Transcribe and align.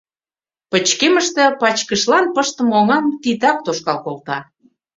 Пычкемыште 0.71 1.43
пачкышлан 1.61 2.25
пыштыме 2.35 2.73
оҥам 2.81 3.05
титак 3.21 3.57
тошкал 3.65 3.97
колта. 4.05 4.37